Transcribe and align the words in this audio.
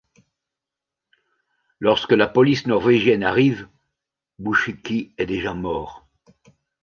Lorsque 1.79 2.13
la 2.13 2.25
police 2.27 2.65
norvégienne 2.65 3.23
arrive, 3.23 3.67
Bouchikhi 4.39 5.13
est 5.19 5.27
déja 5.27 5.53
mort. 5.53 6.07